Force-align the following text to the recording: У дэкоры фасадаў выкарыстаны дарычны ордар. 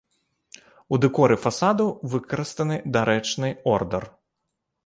У 0.95 0.97
дэкоры 1.03 1.37
фасадаў 1.43 1.91
выкарыстаны 2.13 2.75
дарычны 2.97 3.49
ордар. 3.75 4.03